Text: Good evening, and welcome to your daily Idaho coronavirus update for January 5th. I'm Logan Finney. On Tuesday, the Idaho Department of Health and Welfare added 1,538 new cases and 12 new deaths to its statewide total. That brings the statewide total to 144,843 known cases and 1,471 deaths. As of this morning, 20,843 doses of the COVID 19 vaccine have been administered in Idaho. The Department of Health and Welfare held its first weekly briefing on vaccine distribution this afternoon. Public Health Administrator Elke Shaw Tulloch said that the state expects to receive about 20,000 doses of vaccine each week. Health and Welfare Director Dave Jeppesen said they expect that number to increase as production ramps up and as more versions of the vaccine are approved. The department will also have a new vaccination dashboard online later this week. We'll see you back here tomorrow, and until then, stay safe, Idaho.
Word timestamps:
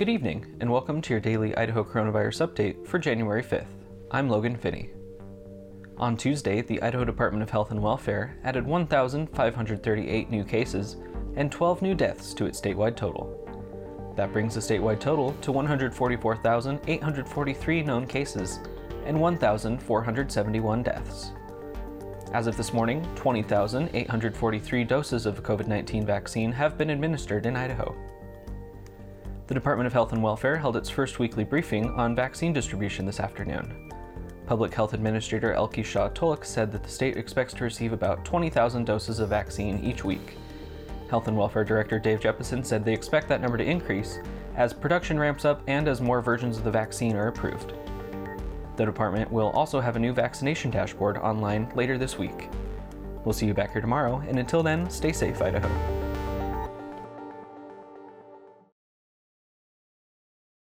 Good 0.00 0.08
evening, 0.08 0.56
and 0.60 0.72
welcome 0.72 1.02
to 1.02 1.12
your 1.12 1.20
daily 1.20 1.54
Idaho 1.56 1.84
coronavirus 1.84 2.48
update 2.48 2.86
for 2.86 2.98
January 2.98 3.42
5th. 3.42 3.66
I'm 4.10 4.30
Logan 4.30 4.56
Finney. 4.56 4.88
On 5.98 6.16
Tuesday, 6.16 6.62
the 6.62 6.80
Idaho 6.80 7.04
Department 7.04 7.42
of 7.42 7.50
Health 7.50 7.70
and 7.70 7.82
Welfare 7.82 8.38
added 8.42 8.66
1,538 8.66 10.30
new 10.30 10.42
cases 10.42 10.96
and 11.36 11.52
12 11.52 11.82
new 11.82 11.94
deaths 11.94 12.32
to 12.32 12.46
its 12.46 12.58
statewide 12.58 12.96
total. 12.96 14.14
That 14.16 14.32
brings 14.32 14.54
the 14.54 14.62
statewide 14.62 15.00
total 15.00 15.34
to 15.42 15.52
144,843 15.52 17.82
known 17.82 18.06
cases 18.06 18.58
and 19.04 19.20
1,471 19.20 20.82
deaths. 20.82 21.32
As 22.32 22.46
of 22.46 22.56
this 22.56 22.72
morning, 22.72 23.06
20,843 23.16 24.84
doses 24.84 25.26
of 25.26 25.36
the 25.36 25.42
COVID 25.42 25.66
19 25.66 26.06
vaccine 26.06 26.52
have 26.52 26.78
been 26.78 26.88
administered 26.88 27.44
in 27.44 27.54
Idaho. 27.54 27.94
The 29.50 29.54
Department 29.54 29.88
of 29.88 29.92
Health 29.92 30.12
and 30.12 30.22
Welfare 30.22 30.56
held 30.56 30.76
its 30.76 30.88
first 30.88 31.18
weekly 31.18 31.42
briefing 31.42 31.90
on 31.90 32.14
vaccine 32.14 32.52
distribution 32.52 33.04
this 33.04 33.18
afternoon. 33.18 33.92
Public 34.46 34.72
Health 34.72 34.94
Administrator 34.94 35.54
Elke 35.54 35.84
Shaw 35.84 36.06
Tulloch 36.10 36.44
said 36.44 36.70
that 36.70 36.84
the 36.84 36.88
state 36.88 37.16
expects 37.16 37.52
to 37.54 37.64
receive 37.64 37.92
about 37.92 38.24
20,000 38.24 38.84
doses 38.84 39.18
of 39.18 39.28
vaccine 39.28 39.82
each 39.82 40.04
week. 40.04 40.36
Health 41.10 41.26
and 41.26 41.36
Welfare 41.36 41.64
Director 41.64 41.98
Dave 41.98 42.20
Jeppesen 42.20 42.64
said 42.64 42.84
they 42.84 42.94
expect 42.94 43.26
that 43.26 43.40
number 43.40 43.58
to 43.58 43.64
increase 43.64 44.20
as 44.54 44.72
production 44.72 45.18
ramps 45.18 45.44
up 45.44 45.62
and 45.66 45.88
as 45.88 46.00
more 46.00 46.20
versions 46.20 46.56
of 46.56 46.62
the 46.62 46.70
vaccine 46.70 47.16
are 47.16 47.26
approved. 47.26 47.72
The 48.76 48.86
department 48.86 49.32
will 49.32 49.50
also 49.50 49.80
have 49.80 49.96
a 49.96 49.98
new 49.98 50.12
vaccination 50.12 50.70
dashboard 50.70 51.16
online 51.16 51.72
later 51.74 51.98
this 51.98 52.16
week. 52.16 52.50
We'll 53.24 53.32
see 53.32 53.46
you 53.46 53.54
back 53.54 53.72
here 53.72 53.80
tomorrow, 53.80 54.22
and 54.28 54.38
until 54.38 54.62
then, 54.62 54.88
stay 54.88 55.10
safe, 55.10 55.42
Idaho. 55.42 55.99